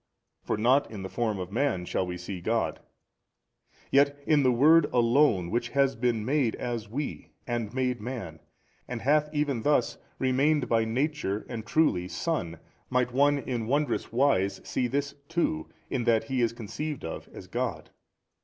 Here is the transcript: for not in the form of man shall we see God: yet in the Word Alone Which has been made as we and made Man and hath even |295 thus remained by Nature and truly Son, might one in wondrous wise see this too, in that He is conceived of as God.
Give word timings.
for 0.41 0.57
not 0.57 0.89
in 0.89 1.03
the 1.03 1.09
form 1.09 1.37
of 1.37 1.51
man 1.51 1.85
shall 1.85 2.07
we 2.07 2.17
see 2.17 2.41
God: 2.41 2.79
yet 3.91 4.17
in 4.25 4.41
the 4.41 4.51
Word 4.51 4.85
Alone 4.91 5.51
Which 5.51 5.69
has 5.69 5.95
been 5.95 6.25
made 6.25 6.55
as 6.55 6.89
we 6.89 7.33
and 7.45 7.71
made 7.71 8.01
Man 8.01 8.39
and 8.87 9.03
hath 9.03 9.31
even 9.31 9.59
|295 9.59 9.63
thus 9.63 9.97
remained 10.17 10.67
by 10.67 10.85
Nature 10.85 11.45
and 11.47 11.63
truly 11.67 12.07
Son, 12.07 12.57
might 12.89 13.11
one 13.13 13.37
in 13.37 13.67
wondrous 13.67 14.11
wise 14.11 14.59
see 14.63 14.87
this 14.87 15.13
too, 15.29 15.69
in 15.91 16.05
that 16.05 16.23
He 16.23 16.41
is 16.41 16.51
conceived 16.51 17.05
of 17.05 17.29
as 17.31 17.45
God. 17.45 17.91